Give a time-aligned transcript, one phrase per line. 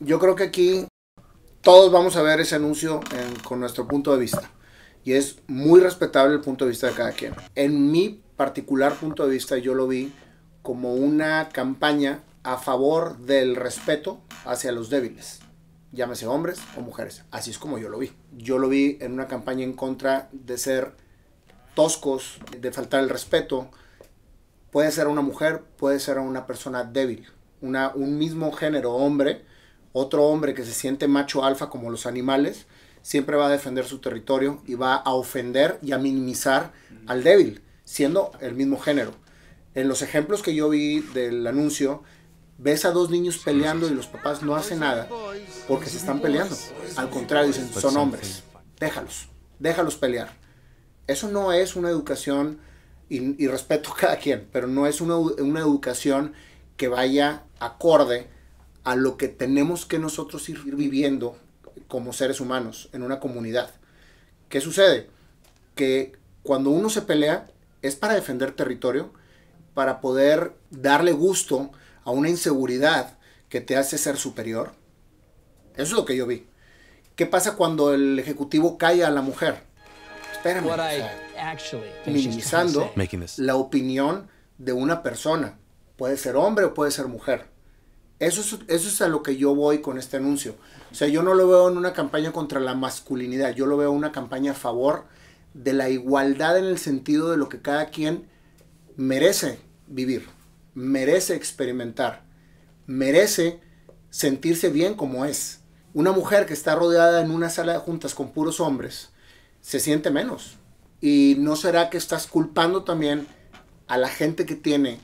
[0.00, 0.86] Yo creo que aquí
[1.60, 3.00] todos vamos a ver ese anuncio
[3.44, 4.50] con nuestro punto de vista.
[5.04, 7.34] Y es muy respetable el punto de vista de cada quien.
[7.54, 10.12] En mi particular punto de vista yo lo vi
[10.62, 15.40] como una campaña a favor del respeto hacia los débiles,
[15.92, 17.22] llámese hombres o mujeres.
[17.30, 18.12] Así es como yo lo vi.
[18.36, 20.92] Yo lo vi en una campaña en contra de ser
[21.74, 23.70] toscos, de faltar el respeto.
[24.70, 27.26] Puede ser a una mujer, puede ser a una persona débil.
[27.60, 29.44] Una, un mismo género hombre,
[29.94, 32.66] otro hombre que se siente macho alfa como los animales,
[33.00, 36.72] siempre va a defender su territorio y va a ofender y a minimizar
[37.06, 39.12] al débil, siendo el mismo género.
[39.74, 42.02] En los ejemplos que yo vi del anuncio,
[42.58, 45.08] ves a dos niños peleando y los papás no hacen nada
[45.68, 46.56] porque se están peleando.
[46.96, 48.42] Al contrario, dicen, son hombres,
[48.80, 49.28] déjalos,
[49.60, 50.32] déjalos pelear.
[51.06, 52.58] Eso no es una educación,
[53.08, 56.32] y, respeto a cada quien, pero no es una, una educación
[56.76, 58.26] que vaya acorde
[58.84, 61.36] a lo que tenemos que nosotros ir viviendo
[61.88, 63.70] como seres humanos en una comunidad.
[64.48, 65.08] ¿Qué sucede?
[65.74, 67.46] Que cuando uno se pelea
[67.82, 69.12] es para defender territorio,
[69.72, 71.70] para poder darle gusto
[72.04, 73.18] a una inseguridad
[73.48, 74.72] que te hace ser superior.
[75.74, 76.46] Eso es lo que yo vi.
[77.16, 79.62] ¿Qué pasa cuando el ejecutivo calla a la mujer?
[80.32, 80.66] Espérame.
[82.06, 82.92] minimizando
[83.38, 85.58] la opinión de una persona.
[85.96, 87.53] Puede ser hombre o puede ser mujer.
[88.24, 90.56] Eso es, eso es a lo que yo voy con este anuncio.
[90.90, 93.90] O sea, yo no lo veo en una campaña contra la masculinidad, yo lo veo
[93.90, 95.04] en una campaña a favor
[95.52, 98.28] de la igualdad en el sentido de lo que cada quien
[98.96, 100.26] merece vivir,
[100.74, 102.24] merece experimentar,
[102.86, 103.60] merece
[104.10, 105.60] sentirse bien como es.
[105.92, 109.10] Una mujer que está rodeada en una sala de juntas con puros hombres
[109.60, 110.56] se siente menos.
[111.00, 113.26] Y no será que estás culpando también
[113.86, 114.98] a la gente que tiene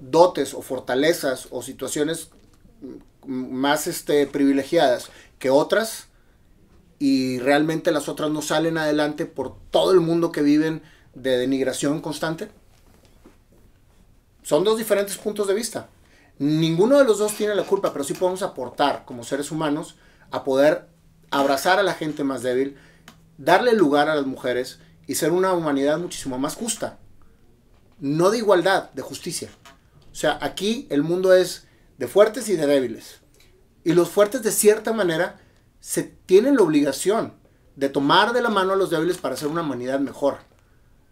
[0.00, 2.30] dotes o fortalezas o situaciones
[3.26, 6.08] más este, privilegiadas que otras
[6.98, 10.82] y realmente las otras no salen adelante por todo el mundo que viven
[11.14, 12.50] de denigración constante?
[14.42, 15.88] Son dos diferentes puntos de vista.
[16.38, 19.96] Ninguno de los dos tiene la culpa, pero sí podemos aportar como seres humanos
[20.30, 20.88] a poder
[21.30, 22.76] abrazar a la gente más débil,
[23.38, 26.98] darle lugar a las mujeres y ser una humanidad muchísimo más justa.
[27.98, 29.50] No de igualdad, de justicia.
[30.10, 31.66] O sea, aquí el mundo es
[32.00, 33.20] de fuertes y de débiles.
[33.84, 35.38] Y los fuertes de cierta manera
[35.80, 37.34] se tienen la obligación
[37.76, 40.38] de tomar de la mano a los débiles para hacer una humanidad mejor.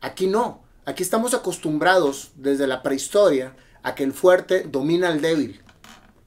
[0.00, 0.62] Aquí no.
[0.86, 5.60] Aquí estamos acostumbrados desde la prehistoria a que el fuerte domina al débil.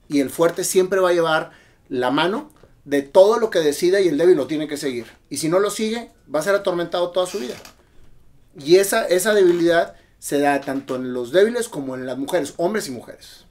[0.07, 1.53] Y el fuerte siempre va a llevar
[1.89, 2.51] la mano
[2.85, 5.07] de todo lo que decida y el débil lo tiene que seguir.
[5.27, 7.55] Y si no lo sigue, va a ser atormentado toda su vida.
[8.59, 12.87] Y esa, esa debilidad se da tanto en los débiles como en las mujeres, hombres
[12.87, 13.45] y mujeres.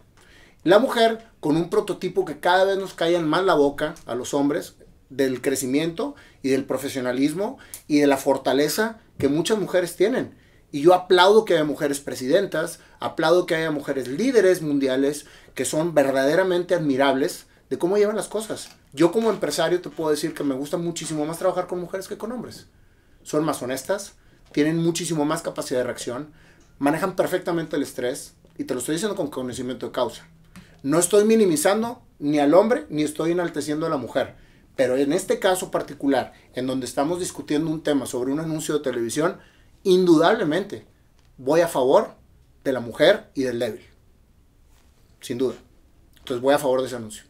[0.62, 4.34] La mujer, con un prototipo que cada vez nos cae más la boca a los
[4.34, 4.75] hombres,
[5.09, 10.34] del crecimiento y del profesionalismo y de la fortaleza que muchas mujeres tienen.
[10.71, 15.94] Y yo aplaudo que haya mujeres presidentas, aplaudo que haya mujeres líderes mundiales que son
[15.94, 18.69] verdaderamente admirables de cómo llevan las cosas.
[18.92, 22.19] Yo como empresario te puedo decir que me gusta muchísimo más trabajar con mujeres que
[22.19, 22.66] con hombres.
[23.22, 24.12] Son más honestas,
[24.53, 26.32] tienen muchísimo más capacidad de reacción,
[26.78, 30.28] manejan perfectamente el estrés y te lo estoy diciendo con conocimiento de causa.
[30.82, 34.36] No estoy minimizando ni al hombre ni estoy enalteciendo a la mujer.
[34.76, 38.84] Pero en este caso particular, en donde estamos discutiendo un tema sobre un anuncio de
[38.84, 39.38] televisión,
[39.82, 40.86] indudablemente
[41.36, 42.14] voy a favor
[42.64, 43.82] de la mujer y del débil.
[45.20, 45.56] Sin duda.
[46.18, 47.24] Entonces voy a favor de ese anuncio.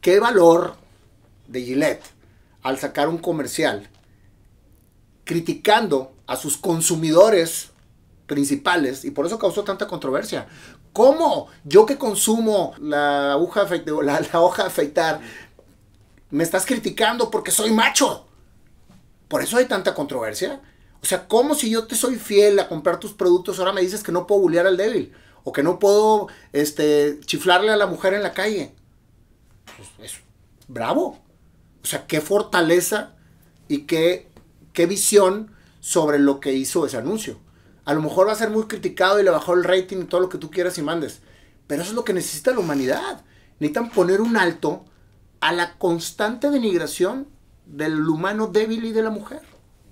[0.00, 0.74] ¿Qué valor
[1.46, 2.04] de Gillette
[2.62, 3.88] al sacar un comercial
[5.24, 7.70] criticando a sus consumidores
[8.26, 10.46] principales y por eso causó tanta controversia.
[10.92, 11.48] ¿Cómo?
[11.64, 15.20] Yo que consumo la, aguja la, hoja de afeitar,
[16.30, 18.26] me estás criticando porque soy macho.
[19.28, 20.60] Por eso hay tanta controversia.
[21.02, 24.02] O sea, ¿cómo si yo te soy fiel a comprar tus productos, ahora me dices
[24.02, 25.12] que no puedo bullear al débil?
[25.44, 28.74] O que no puedo este, chiflarle a la mujer en la calle.
[29.76, 30.20] Pues es
[30.66, 31.18] bravo.
[31.82, 33.14] O sea, qué fortaleza
[33.68, 34.28] y qué
[34.74, 37.38] visión sobre lo que hizo ese anuncio.
[37.86, 40.20] A lo mejor va a ser muy criticado y le bajó el rating y todo
[40.20, 41.22] lo que tú quieras y mandes.
[41.66, 43.24] Pero eso es lo que necesita la humanidad.
[43.58, 44.84] Necesitan poner un alto
[45.40, 47.28] a la constante denigración
[47.64, 49.40] del humano débil y de la mujer.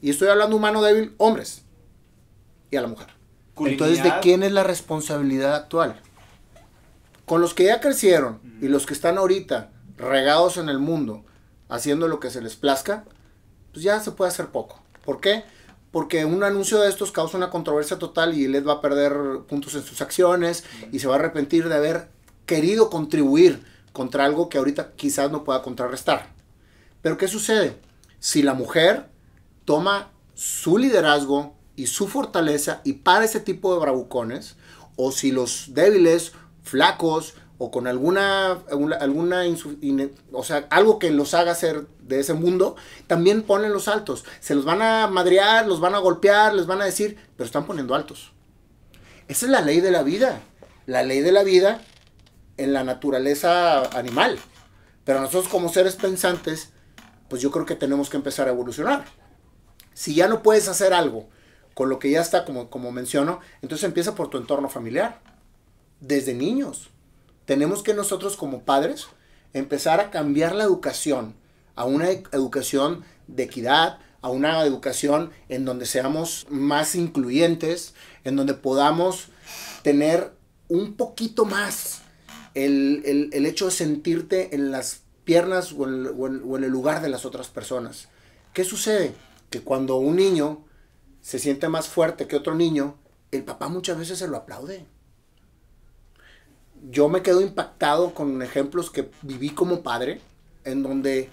[0.03, 1.63] Y estoy hablando humano débil, hombres.
[2.71, 3.09] Y a la mujer.
[3.57, 6.01] Entonces, ¿de quién es la responsabilidad actual?
[7.25, 11.25] Con los que ya crecieron y los que están ahorita regados en el mundo,
[11.69, 13.05] haciendo lo que se les plazca,
[13.73, 14.83] pues ya se puede hacer poco.
[15.05, 15.45] ¿Por qué?
[15.95, 19.13] Porque un anuncio de estos causa una controversia total y él va a perder
[19.47, 22.09] puntos en sus acciones y se va a arrepentir de haber
[22.47, 23.63] querido contribuir
[23.93, 26.31] contra algo que ahorita quizás no pueda contrarrestar.
[27.01, 27.77] Pero ¿qué sucede?
[28.19, 29.07] Si la mujer
[29.65, 34.57] toma su liderazgo y su fortaleza y para ese tipo de bravucones,
[34.97, 36.33] o si los débiles,
[36.65, 38.59] flacos o con alguna,
[39.01, 39.43] alguna,
[40.33, 42.77] o sea, algo que los haga ser de ese mundo,
[43.07, 44.27] también ponen los altos.
[44.41, 47.65] Se los van a madrear, los van a golpear, les van a decir, pero están
[47.65, 48.33] poniendo altos.
[49.29, 50.43] Esa es la ley de la vida.
[50.85, 51.81] La ley de la vida
[52.59, 54.39] en la naturaleza animal.
[55.05, 56.69] Pero nosotros como seres pensantes,
[57.31, 59.07] pues yo creo que tenemos que empezar a evolucionar.
[59.95, 61.31] Si ya no puedes hacer algo
[61.73, 65.23] con lo que ya está, como, como menciono, entonces empieza por tu entorno familiar.
[66.01, 66.91] Desde niños.
[67.47, 69.07] Tenemos que nosotros como padres
[69.53, 71.35] empezar a cambiar la educación
[71.77, 77.95] a una educación de equidad, a una educación en donde seamos más incluyentes,
[78.25, 79.29] en donde podamos
[79.83, 80.33] tener
[80.69, 82.03] un poquito más
[82.55, 88.09] el, hecho de sentirte en las piernas o en el lugar de las otras personas.
[88.53, 89.15] ¿Qué sucede?
[89.51, 90.65] Que cuando un niño
[91.21, 92.97] se siente más fuerte que otro niño,
[93.31, 94.87] el papá muchas veces se lo aplaude.
[96.91, 100.21] Yo me quedo impactado con ejemplos que viví como padre,
[100.65, 101.31] en donde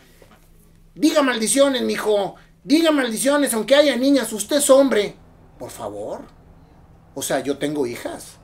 [0.96, 5.16] diga maldiciones, mijo, diga maldiciones, aunque haya niñas, usted es hombre.
[5.60, 6.22] Por favor.
[7.14, 8.38] O sea, yo tengo hijas.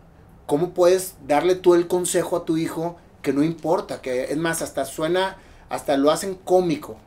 [0.46, 4.02] ¿Cómo puedes darle tú el consejo a tu hijo que no importa?
[4.02, 5.38] Que es más, hasta suena,
[5.70, 6.98] hasta lo hacen cómico.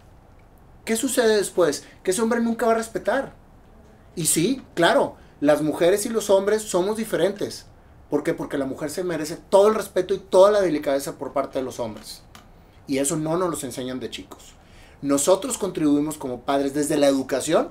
[0.84, 1.84] ¿Qué sucede después?
[2.02, 3.34] Que ese hombre nunca va a respetar.
[4.16, 7.66] Y sí, claro, las mujeres y los hombres somos diferentes.
[8.10, 8.34] ¿Por qué?
[8.34, 11.64] Porque la mujer se merece todo el respeto y toda la delicadeza por parte de
[11.64, 12.22] los hombres.
[12.88, 14.54] Y eso no nos lo enseñan de chicos.
[15.00, 17.70] Nosotros contribuimos como padres desde la educación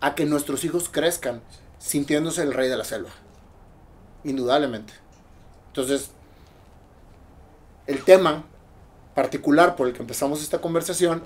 [0.00, 1.42] a que nuestros hijos crezcan
[1.78, 3.10] sintiéndose el rey de la selva.
[4.24, 4.94] Indudablemente.
[5.68, 6.10] Entonces,
[7.86, 8.44] el tema
[9.14, 11.22] particular por el que empezamos esta conversación,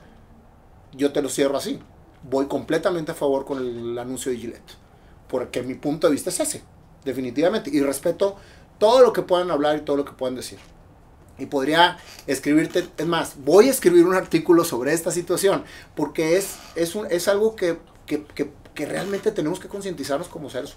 [0.93, 1.79] yo te lo cierro así.
[2.29, 4.75] Voy completamente a favor con el anuncio de Gillette.
[5.29, 6.63] Porque mi punto de vista es ese,
[7.09, 7.71] definitivamente.
[7.73, 8.37] Y respeto
[8.79, 10.59] todo lo que puedan hablar y todo lo que puedan decir.
[11.39, 15.65] Y podría escribirte, es más, voy a escribir un artículo sobre esta situación,
[15.95, 18.25] porque es, es, un, es algo que, que,
[18.79, 20.77] que realmente tenemos que concientizarnos como seres